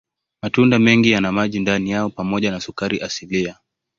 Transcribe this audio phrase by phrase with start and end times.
[0.41, 3.57] Matunda mengi yana maji ndani yao pamoja na sukari asilia.